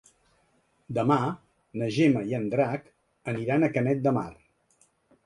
[0.97, 1.17] Demà
[1.81, 2.87] na Gemma i en Drac
[3.35, 4.27] aniran a Canet de Mar.